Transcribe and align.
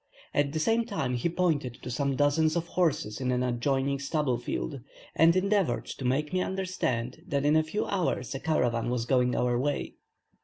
At 0.33 0.51
the 0.51 0.57
same 0.57 0.83
time 0.83 1.13
he 1.13 1.29
pointed 1.29 1.75
to 1.83 1.91
some 1.91 2.15
dozens 2.15 2.55
of 2.55 2.65
horses 2.69 3.21
in 3.21 3.31
an 3.31 3.43
adjoining 3.43 3.99
stubble 3.99 4.39
field, 4.39 4.79
and 5.13 5.35
endeavoured 5.35 5.85
to 5.85 6.05
make 6.05 6.33
me 6.33 6.41
understand 6.41 7.21
that 7.27 7.45
in 7.45 7.55
a 7.55 7.61
few 7.61 7.85
hours 7.85 8.33
a 8.33 8.39
caravan 8.39 8.89
was 8.89 9.05
going 9.05 9.35
our 9.35 9.59
way. 9.59 9.93